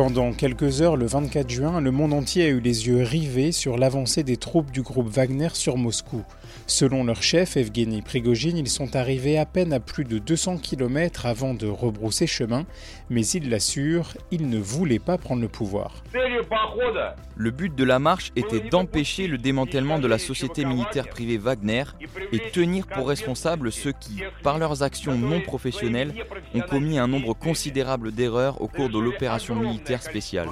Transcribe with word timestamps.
Pendant 0.00 0.32
quelques 0.32 0.80
heures, 0.80 0.96
le 0.96 1.04
24 1.04 1.50
juin, 1.50 1.78
le 1.82 1.90
monde 1.90 2.14
entier 2.14 2.46
a 2.46 2.48
eu 2.48 2.60
les 2.60 2.88
yeux 2.88 3.02
rivés 3.02 3.52
sur 3.52 3.76
l'avancée 3.76 4.22
des 4.22 4.38
troupes 4.38 4.70
du 4.70 4.80
groupe 4.80 5.08
Wagner 5.08 5.50
sur 5.52 5.76
Moscou. 5.76 6.24
Selon 6.66 7.04
leur 7.04 7.22
chef, 7.22 7.58
Evgeny 7.58 8.00
Prigogine, 8.00 8.56
ils 8.56 8.70
sont 8.70 8.96
arrivés 8.96 9.36
à 9.36 9.44
peine 9.44 9.74
à 9.74 9.78
plus 9.78 10.04
de 10.04 10.16
200 10.16 10.56
km 10.56 11.26
avant 11.26 11.52
de 11.52 11.66
rebrousser 11.66 12.26
chemin, 12.26 12.64
mais 13.10 13.26
ils 13.26 13.50
l'assurent, 13.50 14.16
ils 14.30 14.48
ne 14.48 14.58
voulaient 14.58 14.98
pas 14.98 15.18
prendre 15.18 15.42
le 15.42 15.48
pouvoir. 15.48 16.02
Le 17.36 17.50
but 17.50 17.74
de 17.74 17.84
la 17.84 17.98
marche 17.98 18.32
était 18.36 18.68
d'empêcher 18.68 19.26
le 19.26 19.36
démantèlement 19.36 19.98
de 19.98 20.06
la 20.06 20.18
société 20.18 20.64
militaire 20.64 21.08
privée 21.08 21.36
Wagner 21.36 21.84
et 22.32 22.38
tenir 22.52 22.86
pour 22.86 23.08
responsables 23.08 23.70
ceux 23.70 23.92
qui, 23.92 24.22
par 24.42 24.58
leurs 24.58 24.82
actions 24.82 25.16
non 25.16 25.40
professionnelles, 25.40 26.14
ont 26.54 26.60
commis 26.60 26.98
un 26.98 27.06
nombre 27.06 27.34
considérable 27.34 28.12
d'erreurs 28.12 28.60
au 28.62 28.68
cours 28.68 28.88
de 28.88 28.98
l'opération 28.98 29.54
militaire 29.56 29.89
spéciale. 29.98 30.48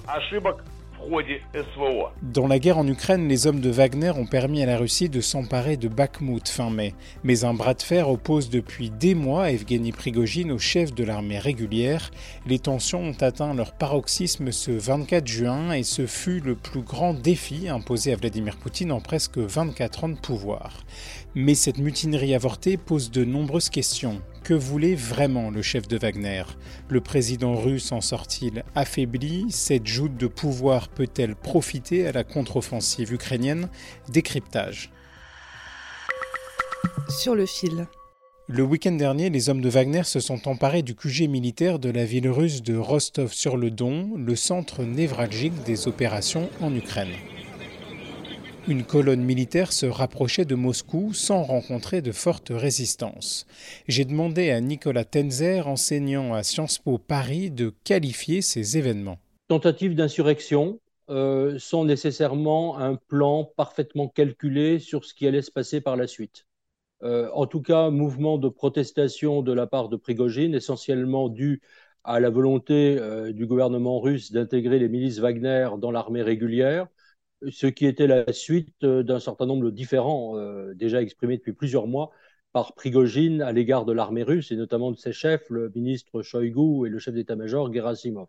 Dans 2.22 2.47
la 2.47 2.58
guerre 2.58 2.78
en 2.78 2.86
Ukraine, 2.86 3.28
les 3.28 3.47
hommes 3.47 3.61
de 3.61 3.70
Wagner 3.70 4.11
ont 4.11 4.27
permis 4.27 4.62
à 4.62 4.67
la 4.67 4.77
Russie 4.77 5.08
de 5.08 5.20
s'emparer 5.20 5.77
de 5.77 5.89
Bakhmut 5.89 6.48
fin 6.48 6.70
mai. 6.70 6.95
Mais 7.22 7.45
un 7.45 7.55
bras 7.55 7.75
de 7.75 7.83
fer 7.83 8.08
oppose 8.08 8.50
depuis 8.50 8.91
des 8.91 9.14
mois 9.14 9.50
Evgeny 9.50 9.92
Prigogine 9.92 10.50
au 10.50 10.58
chef 10.58 10.92
de 10.95 11.05
l'armée 11.05 11.39
régulière. 11.39 12.11
Les 12.47 12.58
tensions 12.58 13.00
ont 13.00 13.17
atteint 13.20 13.55
leur 13.55 13.72
paroxysme 13.72 14.50
ce 14.50 14.70
24 14.70 15.27
juin 15.27 15.73
et 15.73 15.84
ce 15.84 16.06
fut 16.06 16.41
le 16.41 16.56
plus 16.56 16.83
grand 16.83 17.14
défi 17.14 17.69
imposé 17.69 18.12
à 18.12 18.17
Vladimir 18.17 18.56
Poutine 18.56 18.92
en 18.92 19.00
presque 19.00 19.39
24 19.39 20.05
ans 20.05 20.08
de 20.11 20.19
pouvoir. 20.19 20.73
Mais 21.34 21.55
cette 21.55 21.78
mutinerie 21.78 22.34
avortée 22.34 22.77
pose 22.77 23.11
de 23.11 23.25
nombreuses 23.25 23.70
questions. 23.70 24.20
Que 24.48 24.54
voulait 24.54 24.94
vraiment 24.94 25.50
le 25.50 25.60
chef 25.60 25.88
de 25.88 25.98
Wagner 25.98 26.42
Le 26.88 27.02
président 27.02 27.54
russe 27.54 27.92
en 27.92 28.00
sort-il 28.00 28.64
affaibli? 28.74 29.44
Cette 29.50 29.86
joute 29.86 30.16
de 30.16 30.27
pouvoir 30.27 30.88
peut-elle 30.88 31.36
profiter 31.36 32.06
à 32.06 32.12
la 32.12 32.24
contre-offensive 32.24 33.12
ukrainienne? 33.12 33.68
Décryptage. 34.08 34.90
Sur 37.10 37.34
le 37.34 37.44
fil. 37.44 37.88
Le 38.46 38.62
week-end 38.62 38.92
dernier, 38.92 39.28
les 39.28 39.50
hommes 39.50 39.60
de 39.60 39.68
Wagner 39.68 40.05
se 40.05 40.18
sont 40.18 40.48
emparés 40.48 40.80
du 40.80 40.94
QG 40.94 41.28
militaire 41.28 41.78
de 41.78 41.90
la 41.90 42.06
ville 42.06 42.30
russe 42.30 42.62
de 42.62 42.74
Rostov-sur-le-Don, 42.74 44.14
le 44.16 44.34
centre 44.34 44.83
névralgique 44.83 45.62
des 45.64 45.88
opérations 45.88 46.48
en 46.62 46.74
Ukraine. 46.74 47.12
Une 48.69 48.84
colonne 48.84 49.22
militaire 49.22 49.72
se 49.72 49.86
rapprochait 49.86 50.44
de 50.44 50.55
Moscou 50.55 51.14
sans 51.14 51.42
rencontrer 51.42 52.02
de 52.02 52.12
forte 52.12 52.50
résistance. 52.50 53.46
J'ai 53.89 54.05
demandé 54.05 54.51
à 54.51 54.61
Nicolas 54.61 55.06
Tenzer, 55.06 55.67
enseignant 55.67 56.34
à 56.34 56.42
Sciences 56.42 56.79
Po 56.79 56.98
Paris, 56.98 57.51
de 57.51 57.73
qualifier 57.84 58.42
ces 58.42 58.77
événements. 58.77 59.17
Tentative 59.48 59.95
d'insurrection 59.95 60.80
euh, 61.08 61.58
sans 61.58 61.86
nécessairement 61.86 62.79
un 62.79 62.96
plan 62.96 63.51
parfaitement 63.56 64.06
calculé 64.06 64.80
sur 64.80 65.06
ce 65.06 65.14
qui 65.14 65.27
allait 65.27 65.40
se 65.40 65.50
passer 65.50 65.80
par 65.80 65.96
la 65.96 66.06
suite. 66.06 66.45
Euh, 67.02 67.30
en 67.33 67.46
tout 67.46 67.62
cas, 67.62 67.89
mouvement 67.89 68.36
de 68.36 68.50
protestation 68.50 69.40
de 69.40 69.52
la 69.55 69.67
part 69.67 69.89
de 69.89 69.96
Prigogine, 69.96 70.55
essentiellement 70.55 71.30
dû 71.30 71.62
à 72.05 72.20
la 72.20 72.29
volonté 72.29 72.98
euh, 72.98 73.33
du 73.33 73.46
gouvernement 73.46 73.98
russe 73.98 74.30
d'intégrer 74.30 74.79
les 74.79 74.90
milices 74.90 75.20
Wagner 75.20 75.70
dans 75.79 75.90
l'armée 75.90 76.23
régulière, 76.23 76.89
ce 77.50 77.66
qui 77.66 77.86
était 77.86 78.06
la 78.06 78.32
suite 78.32 78.84
euh, 78.84 79.02
d'un 79.02 79.20
certain 79.20 79.46
nombre 79.46 79.64
de 79.64 79.70
différends 79.70 80.36
euh, 80.36 80.74
déjà 80.74 81.02
exprimés 81.02 81.36
depuis 81.36 81.52
plusieurs 81.52 81.86
mois 81.86 82.10
par 82.52 82.74
Prigogine 82.74 83.42
à 83.42 83.52
l'égard 83.52 83.84
de 83.84 83.92
l'armée 83.92 84.22
russe 84.22 84.50
et 84.50 84.56
notamment 84.56 84.90
de 84.90 84.96
ses 84.96 85.12
chefs, 85.12 85.48
le 85.50 85.70
ministre 85.74 86.22
Shoigu 86.22 86.86
et 86.86 86.90
le 86.90 86.98
chef 86.98 87.14
d'état-major 87.14 87.72
Gerasimov. 87.72 88.28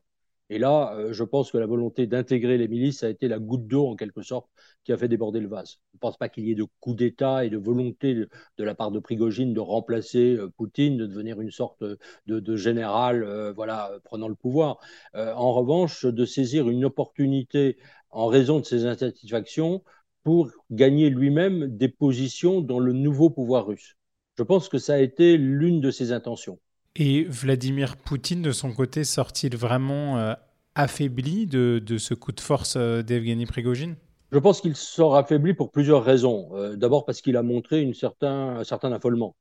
Et 0.49 0.57
là, 0.57 0.93
euh, 0.95 1.13
je 1.13 1.23
pense 1.23 1.51
que 1.51 1.57
la 1.57 1.65
volonté 1.67 2.07
d'intégrer 2.07 2.57
les 2.57 2.67
milices 2.67 3.03
a 3.03 3.09
été 3.09 3.27
la 3.27 3.39
goutte 3.39 3.67
d'eau, 3.67 3.87
en 3.87 3.95
quelque 3.95 4.21
sorte, 4.21 4.49
qui 4.83 4.91
a 4.91 4.97
fait 4.97 5.07
déborder 5.07 5.39
le 5.39 5.47
vase. 5.47 5.79
Je 5.91 5.97
ne 5.97 5.99
pense 5.99 6.17
pas 6.17 6.29
qu'il 6.29 6.45
y 6.45 6.51
ait 6.51 6.55
de 6.55 6.65
coup 6.79 6.93
d'État 6.95 7.45
et 7.45 7.49
de 7.49 7.57
volonté 7.57 8.15
de, 8.15 8.29
la 8.63 8.75
part 8.75 8.91
de 8.91 8.99
Prigogine 8.99 9.53
de 9.53 9.59
remplacer 9.59 10.37
Poutine, 10.57 10.97
de 10.97 11.05
devenir 11.05 11.39
une 11.41 11.51
sorte 11.51 11.83
de, 12.25 12.55
général, 12.55 13.51
voilà, 13.55 13.91
prenant 14.03 14.27
le 14.27 14.35
pouvoir. 14.35 14.79
en 15.13 15.53
revanche, 15.53 16.05
de 16.05 16.25
saisir 16.25 16.69
une 16.69 16.85
opportunité 16.85 17.77
en 18.09 18.27
raison 18.27 18.59
de 18.59 18.65
ses 18.65 18.85
insatisfactions 18.85 19.83
pour 20.23 20.49
gagner 20.71 21.09
lui-même 21.09 21.67
des 21.77 21.89
positions 21.89 22.61
dans 22.61 22.79
le 22.79 22.93
nouveau 22.93 23.29
pouvoir 23.29 23.67
russe. 23.67 23.97
Je 24.37 24.43
pense 24.43 24.69
que 24.69 24.77
ça 24.77 24.93
a 24.95 24.99
été 24.99 25.37
l'une 25.37 25.81
de 25.81 25.91
ses 25.91 26.11
intentions. 26.11 26.59
Et 27.01 27.23
Vladimir 27.23 27.95
Poutine, 27.95 28.41
de 28.41 28.51
son 28.51 28.73
côté, 28.73 29.05
sort-il 29.05 29.55
vraiment 29.55 30.17
euh, 30.17 30.33
affaibli 30.75 31.47
de, 31.47 31.81
ce 31.97 32.13
coup 32.13 32.33
de 32.33 32.41
force 32.41 32.75
euh, 32.75 33.01
d'Evgeny 33.01 33.45
Prigogine? 33.45 33.95
Je 34.33 34.37
pense 34.37 34.59
qu'il 34.59 34.75
sort 34.75 35.15
affaibli 35.15 35.53
pour 35.53 35.71
plusieurs 35.71 36.03
raisons. 36.03 36.49
Euh, 36.55 36.75
d'abord 36.75 37.05
parce 37.05 37.21
qu'il 37.21 37.37
a 37.37 37.41
montré 37.41 37.81
une 37.81 37.93
certain, 37.93 38.57
un 38.57 38.63
certain 38.65 38.91
affolement. 38.91 39.37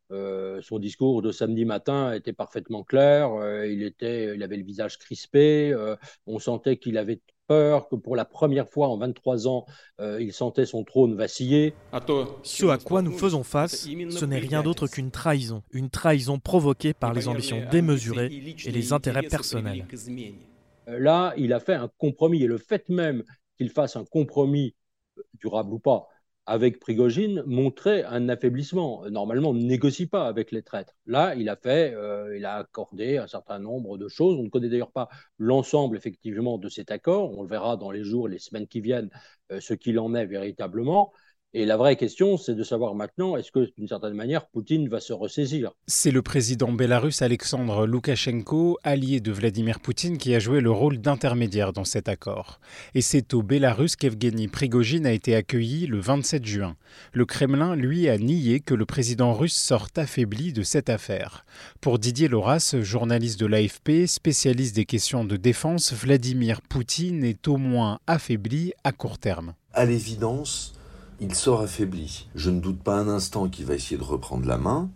son 0.62 0.78
discours 0.78 1.20
de 1.20 1.32
samedi 1.32 1.64
matin 1.64 2.12
était 2.12 2.32
parfaitement 2.32 2.84
clair. 2.84 3.28
il, 3.66 3.82
était, 3.82 4.36
il 4.36 4.42
avait 4.44 4.56
le 4.56 4.64
visage 4.64 4.96
crispé. 4.96 5.74
on 6.28 6.38
sentait 6.38 6.76
qu'il 6.76 6.96
avait 6.96 7.20
peur, 7.48 7.88
que 7.88 7.96
pour 7.96 8.14
la 8.14 8.24
première 8.24 8.68
fois 8.68 8.88
en 8.88 8.98
23 8.98 9.48
ans, 9.48 9.66
euh, 10.00 10.22
il 10.22 10.32
sentait 10.32 10.66
son 10.66 10.84
trône 10.84 11.16
vaciller. 11.16 11.74
Ce 12.42 12.66
à 12.66 12.78
quoi 12.78 13.02
nous 13.02 13.12
faisons 13.12 13.42
face, 13.42 13.88
ce 13.88 14.24
n'est 14.24 14.38
rien 14.38 14.62
d'autre 14.62 14.86
qu'une 14.86 15.10
trahison, 15.10 15.62
une 15.72 15.90
trahison 15.90 16.38
provoquée 16.38 16.94
par 16.94 17.12
les 17.12 17.26
ambitions 17.26 17.62
démesurées 17.70 18.30
et 18.64 18.70
les 18.70 18.92
intérêts 18.92 19.22
personnels. 19.22 19.86
Euh, 20.88 20.98
là, 20.98 21.34
il 21.36 21.52
a 21.52 21.60
fait 21.60 21.74
un 21.74 21.90
compromis, 21.98 22.42
et 22.42 22.46
le 22.46 22.58
fait 22.58 22.88
même 22.88 23.24
qu'il 23.56 23.70
fasse 23.70 23.96
un 23.96 24.04
compromis, 24.04 24.74
euh, 25.18 25.22
durable 25.34 25.72
ou 25.72 25.78
pas, 25.78 26.06
avec 26.48 26.80
Prigogine 26.80 27.42
montrait 27.44 28.04
un 28.04 28.30
affaiblissement. 28.30 29.04
Normalement, 29.10 29.50
on 29.50 29.52
ne 29.52 29.62
négocie 29.62 30.06
pas 30.06 30.26
avec 30.26 30.50
les 30.50 30.62
traîtres. 30.62 30.94
Là, 31.04 31.34
il 31.34 31.50
a 31.50 31.56
fait, 31.56 31.92
euh, 31.94 32.34
il 32.38 32.46
a 32.46 32.54
accordé 32.54 33.18
un 33.18 33.26
certain 33.26 33.58
nombre 33.58 33.98
de 33.98 34.08
choses. 34.08 34.38
On 34.38 34.44
ne 34.44 34.48
connaît 34.48 34.70
d'ailleurs 34.70 34.90
pas 34.90 35.10
l'ensemble 35.36 35.94
effectivement 35.98 36.56
de 36.56 36.70
cet 36.70 36.90
accord. 36.90 37.36
On 37.36 37.42
le 37.42 37.48
verra 37.48 37.76
dans 37.76 37.90
les 37.90 38.02
jours, 38.02 38.28
les 38.28 38.38
semaines 38.38 38.66
qui 38.66 38.80
viennent, 38.80 39.10
euh, 39.52 39.60
ce 39.60 39.74
qu'il 39.74 39.98
en 39.98 40.14
est 40.14 40.24
véritablement. 40.24 41.12
Et 41.54 41.64
la 41.64 41.78
vraie 41.78 41.96
question, 41.96 42.36
c'est 42.36 42.54
de 42.54 42.62
savoir 42.62 42.94
maintenant, 42.94 43.34
est-ce 43.38 43.50
que 43.50 43.72
d'une 43.78 43.88
certaine 43.88 44.12
manière, 44.12 44.46
Poutine 44.48 44.86
va 44.90 45.00
se 45.00 45.14
ressaisir? 45.14 45.72
C'est 45.86 46.10
le 46.10 46.20
président 46.20 46.70
bélarus 46.72 47.22
Alexandre 47.22 47.86
Loukachenko, 47.86 48.76
allié 48.84 49.20
de 49.20 49.32
Vladimir 49.32 49.80
Poutine, 49.80 50.18
qui 50.18 50.34
a 50.34 50.40
joué 50.40 50.60
le 50.60 50.70
rôle 50.70 50.98
d'intermédiaire 50.98 51.72
dans 51.72 51.86
cet 51.86 52.10
accord. 52.10 52.60
Et 52.94 53.00
c'est 53.00 53.32
au 53.32 53.42
Bélarus 53.42 53.96
qu'Evgeny 53.96 54.48
Prigogine 54.48 55.06
a 55.06 55.12
été 55.12 55.34
accueilli 55.34 55.86
le 55.86 56.00
27 56.00 56.44
juin. 56.44 56.76
Le 57.14 57.24
Kremlin, 57.24 57.76
lui, 57.76 58.10
a 58.10 58.18
nié 58.18 58.60
que 58.60 58.74
le 58.74 58.84
président 58.84 59.32
russe 59.32 59.56
sorte 59.56 59.96
affaibli 59.96 60.52
de 60.52 60.62
cette 60.62 60.90
affaire. 60.90 61.46
Pour 61.80 61.98
Didier 61.98 62.28
Loras, 62.28 62.76
journaliste 62.82 63.40
de 63.40 63.46
l'AFP, 63.46 64.06
spécialiste 64.06 64.76
des 64.76 64.84
questions 64.84 65.24
de 65.24 65.38
défense, 65.38 65.94
Vladimir 65.94 66.60
Poutine 66.60 67.24
est 67.24 67.48
au 67.48 67.56
moins 67.56 68.00
affaibli 68.06 68.74
à 68.84 68.92
court 68.92 69.18
terme. 69.18 69.54
À 69.72 69.86
l'évidence, 69.86 70.74
il 71.20 71.34
sort 71.34 71.60
affaibli. 71.60 72.28
Je 72.34 72.50
ne 72.50 72.60
doute 72.60 72.80
pas 72.82 72.96
un 72.96 73.08
instant 73.08 73.48
qu'il 73.48 73.66
va 73.66 73.74
essayer 73.74 73.96
de 73.96 74.04
reprendre 74.04 74.46
la 74.46 74.58
main, 74.58 74.90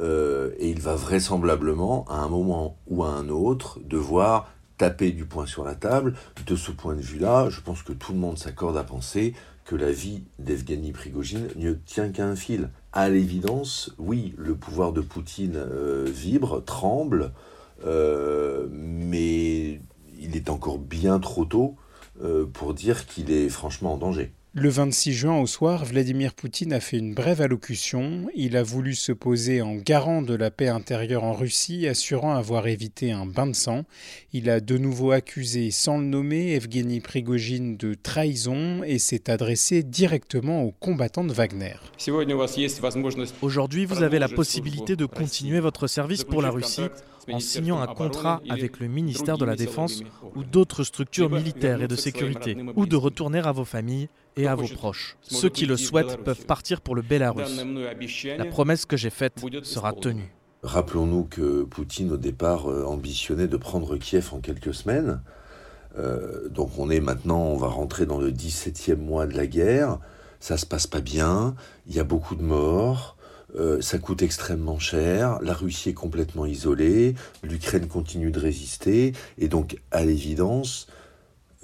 euh, 0.00 0.50
et 0.58 0.70
il 0.70 0.80
va 0.80 0.94
vraisemblablement, 0.94 2.04
à 2.08 2.16
un 2.16 2.28
moment 2.28 2.76
ou 2.88 3.04
à 3.04 3.08
un 3.08 3.28
autre, 3.28 3.80
devoir 3.84 4.50
taper 4.76 5.10
du 5.12 5.24
poing 5.24 5.46
sur 5.46 5.64
la 5.64 5.74
table. 5.74 6.14
De 6.46 6.56
ce 6.56 6.70
point 6.70 6.94
de 6.94 7.00
vue-là, 7.00 7.48
je 7.48 7.60
pense 7.60 7.82
que 7.82 7.92
tout 7.92 8.12
le 8.12 8.18
monde 8.18 8.38
s'accorde 8.38 8.76
à 8.76 8.84
penser 8.84 9.34
que 9.64 9.74
la 9.74 9.90
vie 9.90 10.22
d'Evgeny 10.38 10.92
Prigogine 10.92 11.48
ne 11.56 11.72
tient 11.72 12.10
qu'à 12.10 12.26
un 12.26 12.36
fil. 12.36 12.70
À 12.92 13.08
l'évidence, 13.08 13.94
oui, 13.98 14.34
le 14.36 14.54
pouvoir 14.54 14.92
de 14.92 15.00
Poutine 15.00 15.56
euh, 15.56 16.04
vibre, 16.06 16.62
tremble, 16.62 17.32
euh, 17.84 18.68
mais 18.70 19.80
il 20.20 20.36
est 20.36 20.50
encore 20.50 20.78
bien 20.78 21.18
trop 21.18 21.44
tôt 21.44 21.76
pour 22.54 22.72
dire 22.72 23.04
qu'il 23.04 23.30
est 23.30 23.50
franchement 23.50 23.92
en 23.92 23.98
danger. 23.98 24.32
Le 24.58 24.70
26 24.70 25.12
juin 25.12 25.38
au 25.38 25.46
soir, 25.46 25.84
Vladimir 25.84 26.32
Poutine 26.32 26.72
a 26.72 26.80
fait 26.80 26.96
une 26.96 27.12
brève 27.12 27.42
allocution. 27.42 28.26
Il 28.34 28.56
a 28.56 28.62
voulu 28.62 28.94
se 28.94 29.12
poser 29.12 29.60
en 29.60 29.74
garant 29.74 30.22
de 30.22 30.34
la 30.34 30.50
paix 30.50 30.68
intérieure 30.68 31.24
en 31.24 31.34
Russie, 31.34 31.86
assurant 31.86 32.34
avoir 32.34 32.66
évité 32.66 33.12
un 33.12 33.26
bain 33.26 33.46
de 33.46 33.52
sang. 33.52 33.84
Il 34.32 34.48
a 34.48 34.60
de 34.60 34.78
nouveau 34.78 35.10
accusé, 35.10 35.70
sans 35.70 35.98
le 35.98 36.06
nommer, 36.06 36.54
Evgeny 36.54 37.00
Prigogine 37.00 37.76
de 37.76 37.92
trahison 37.92 38.82
et 38.82 38.98
s'est 38.98 39.28
adressé 39.28 39.82
directement 39.82 40.62
aux 40.62 40.72
combattants 40.72 41.24
de 41.24 41.34
Wagner. 41.34 41.76
Aujourd'hui, 43.42 43.84
vous 43.84 44.02
avez 44.02 44.18
la 44.18 44.30
possibilité 44.30 44.96
de 44.96 45.04
continuer 45.04 45.60
votre 45.60 45.86
service 45.86 46.24
pour 46.24 46.40
la 46.40 46.48
Russie 46.48 46.88
en 47.32 47.40
signant 47.40 47.80
un 47.80 47.86
contrat 47.86 48.40
avec 48.48 48.80
le 48.80 48.88
ministère 48.88 49.38
de 49.38 49.44
la 49.44 49.56
Défense 49.56 50.02
ou 50.34 50.44
d'autres 50.44 50.84
structures 50.84 51.30
militaires 51.30 51.82
et 51.82 51.88
de 51.88 51.96
sécurité, 51.96 52.56
ou 52.74 52.86
de 52.86 52.96
retourner 52.96 53.40
à 53.40 53.52
vos 53.52 53.64
familles 53.64 54.08
et 54.36 54.46
à 54.46 54.54
vos 54.54 54.68
proches. 54.68 55.16
Ceux 55.22 55.48
qui 55.48 55.66
le 55.66 55.76
souhaitent 55.76 56.22
peuvent 56.24 56.46
partir 56.46 56.80
pour 56.80 56.94
le 56.94 57.02
Bélarus. 57.02 57.64
La 58.36 58.44
promesse 58.44 58.86
que 58.86 58.96
j'ai 58.96 59.10
faite 59.10 59.44
sera 59.62 59.92
tenue. 59.92 60.32
Rappelons-nous 60.62 61.24
que 61.24 61.62
Poutine, 61.62 62.12
au 62.12 62.16
départ, 62.16 62.68
euh, 62.68 62.84
ambitionnait 62.84 63.46
de 63.46 63.56
prendre 63.56 63.96
Kiev 63.98 64.30
en 64.32 64.40
quelques 64.40 64.74
semaines. 64.74 65.20
Euh, 65.96 66.48
donc 66.48 66.78
on 66.78 66.90
est 66.90 67.00
maintenant, 67.00 67.40
on 67.40 67.56
va 67.56 67.68
rentrer 67.68 68.04
dans 68.04 68.18
le 68.18 68.32
17e 68.32 68.96
mois 68.96 69.26
de 69.26 69.36
la 69.36 69.46
guerre. 69.46 69.98
Ça 70.40 70.56
se 70.56 70.66
passe 70.66 70.86
pas 70.86 71.00
bien, 71.00 71.54
il 71.86 71.94
y 71.94 72.00
a 72.00 72.04
beaucoup 72.04 72.34
de 72.34 72.42
morts. 72.42 73.16
Euh, 73.54 73.80
ça 73.80 73.98
coûte 73.98 74.22
extrêmement 74.22 74.78
cher, 74.78 75.38
la 75.40 75.54
Russie 75.54 75.90
est 75.90 75.94
complètement 75.94 76.46
isolée, 76.46 77.14
l'Ukraine 77.42 77.86
continue 77.86 78.30
de 78.30 78.40
résister, 78.40 79.12
et 79.38 79.48
donc 79.48 79.78
à 79.92 80.04
l'évidence, 80.04 80.88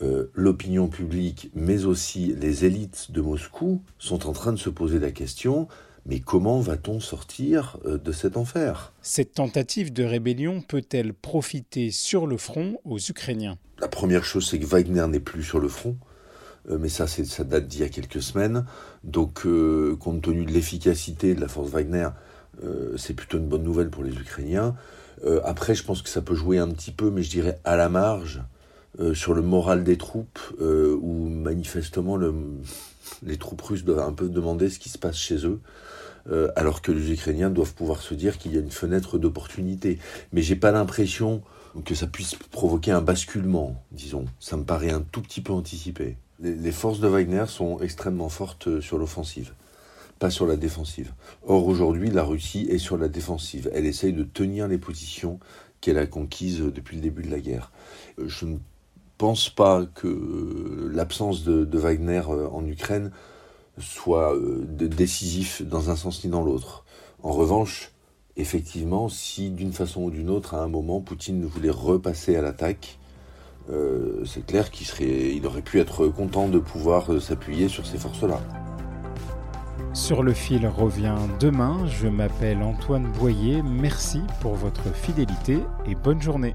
euh, 0.00 0.30
l'opinion 0.34 0.88
publique, 0.88 1.50
mais 1.54 1.84
aussi 1.84 2.34
les 2.38 2.64
élites 2.64 3.10
de 3.10 3.20
Moscou 3.20 3.82
sont 3.98 4.26
en 4.26 4.32
train 4.32 4.52
de 4.52 4.58
se 4.58 4.70
poser 4.70 4.98
la 4.98 5.10
question, 5.10 5.68
mais 6.06 6.20
comment 6.20 6.60
va-t-on 6.60 6.98
sortir 6.98 7.78
euh, 7.84 7.98
de 7.98 8.10
cet 8.12 8.36
enfer? 8.36 8.92
Cette 9.02 9.34
tentative 9.34 9.92
de 9.92 10.04
rébellion 10.04 10.60
peut-elle 10.60 11.12
profiter 11.12 11.90
sur 11.90 12.26
le 12.26 12.36
front 12.36 12.78
aux 12.84 12.98
Ukrainiens? 12.98 13.58
La 13.80 13.88
première 13.88 14.24
chose, 14.24 14.48
c'est 14.48 14.58
que 14.58 14.66
Wagner 14.66 15.06
n'est 15.08 15.20
plus 15.20 15.42
sur 15.42 15.60
le 15.60 15.68
front. 15.68 15.96
Euh, 16.70 16.78
mais 16.78 16.88
ça, 16.88 17.06
ça 17.06 17.44
date 17.44 17.66
d'il 17.66 17.80
y 17.80 17.84
a 17.84 17.88
quelques 17.88 18.22
semaines. 18.22 18.64
Donc, 19.04 19.46
euh, 19.46 19.96
compte 19.96 20.22
tenu 20.22 20.44
de 20.44 20.52
l'efficacité 20.52 21.34
de 21.34 21.40
la 21.40 21.48
force 21.48 21.70
Wagner, 21.70 22.08
euh, 22.64 22.96
c'est 22.96 23.14
plutôt 23.14 23.38
une 23.38 23.48
bonne 23.48 23.62
nouvelle 23.62 23.90
pour 23.90 24.04
les 24.04 24.12
Ukrainiens. 24.12 24.74
après, 25.44 25.76
je 25.76 25.84
pense 25.84 26.02
que 26.02 26.08
ça 26.08 26.20
peut 26.20 26.34
jouer 26.34 26.58
un 26.58 26.68
petit 26.68 26.90
peu, 26.90 27.10
mais 27.10 27.22
je 27.22 27.30
dirais 27.30 27.60
à 27.64 27.76
la 27.76 27.88
marge, 27.88 28.42
sur 29.14 29.34
le 29.34 29.42
moral 29.42 29.84
des 29.84 29.96
troupes, 29.96 30.40
où 30.60 31.28
manifestement 31.28 32.18
les 33.22 33.36
troupes 33.36 33.62
russes 33.62 33.84
doivent 33.84 34.00
un 34.00 34.12
peu 34.12 34.28
demander 34.28 34.68
ce 34.68 34.80
qui 34.80 34.88
se 34.88 34.98
passe 34.98 35.16
chez 35.16 35.46
eux. 35.46 35.60
alors 36.56 36.82
que 36.82 36.90
les 36.90 37.12
Ukrainiens 37.12 37.50
doivent 37.50 37.74
pouvoir 37.74 38.02
se 38.02 38.14
dire 38.14 38.36
qu'il 38.36 38.52
y 38.52 38.56
a 38.56 38.60
une 38.60 38.72
fenêtre 38.72 39.16
d'opportunité. 39.16 40.00
Mais 40.32 40.42
j'ai 40.42 40.56
pas 40.56 40.72
l'impression 40.72 41.42
que 41.84 41.94
ça 41.94 42.08
puisse 42.08 42.34
provoquer 42.50 42.90
un 42.90 43.02
basculement, 43.02 43.80
disons. 43.92 44.24
Ça 44.40 44.56
me 44.56 44.64
paraît 44.64 44.90
un 44.90 45.02
tout 45.02 45.22
petit 45.22 45.40
peu 45.40 45.52
anticipé 45.52 46.16
les, 46.42 46.72
forces 46.72 47.00
de 47.00 47.08
Wagner 47.08 47.44
sont 47.46 47.80
extrêmement 47.80 48.28
fortes 48.28 48.68
euh, 48.68 48.80
sur 48.80 48.98
l'offensive, 48.98 49.54
pas 50.18 50.30
sur 50.30 50.46
la 50.46 50.56
défensive. 50.56 51.12
Or, 51.46 51.66
aujourd'hui, 51.66 52.10
la 52.10 52.24
Russie 52.24 52.66
est 52.68 52.78
sur 52.78 52.98
la 52.98 53.08
défensive. 53.08 53.70
Elle 53.72 53.86
essaye 53.86 54.12
de 54.12 54.24
tenir 54.24 54.68
les 54.68 54.78
positions 54.78 55.38
qu'elle 55.80 55.98
a 55.98 56.06
conquises 56.06 56.60
depuis 56.60 56.96
le 56.96 57.02
début 57.02 57.22
de 57.22 57.30
la 57.30 57.40
guerre. 57.40 57.72
Euh, 58.18 58.28
je 58.28 58.46
ne 58.46 58.58
pense 59.18 59.48
pas 59.48 59.86
que 59.86 60.08
euh, 60.08 60.90
l'absence 60.92 61.44
de, 61.44 61.78
Wagner 61.78 62.22
en 62.26 62.66
Ukraine 62.66 63.12
soit 63.78 64.36
décisif 64.68 65.62
dans 65.62 65.90
un 65.90 65.96
sens 65.96 66.24
ni 66.24 66.30
dans 66.30 66.42
l'autre. 66.42 66.84
En 67.22 67.32
revanche, 67.32 67.92
effectivement, 68.36 69.08
si 69.08 69.50
d'une 69.50 69.72
façon 69.72 70.02
ou 70.02 70.10
d'une 70.10 70.28
autre, 70.28 70.54
à 70.54 70.62
un 70.62 70.68
moment, 70.68 71.00
Poutine 71.00 71.44
voulait 71.44 71.70
repasser 71.70 72.36
à 72.36 72.42
l'attaque, 72.42 72.98
euh, 73.70 74.24
c'est 74.24 74.44
clair 74.44 74.70
qu'il 74.70 74.86
serait, 74.86 75.34
il 75.34 75.46
aurait 75.46 75.62
pu 75.62 75.80
être 75.80 76.08
content 76.08 76.48
de 76.48 76.58
pouvoir 76.58 77.12
euh, 77.12 77.20
s'appuyer 77.20 77.68
sur 77.68 77.86
ces 77.86 77.98
forces-là. 77.98 78.40
Sur 79.94 80.22
le 80.22 80.32
fil 80.32 80.66
revient 80.66 81.16
demain. 81.38 81.86
Je 81.86 82.08
m'appelle 82.08 82.62
Antoine 82.62 83.06
Boyer. 83.18 83.62
Merci 83.62 84.22
pour 84.40 84.54
votre 84.54 84.94
fidélité 84.94 85.58
et 85.86 85.94
bonne 85.94 86.20
journée. 86.22 86.54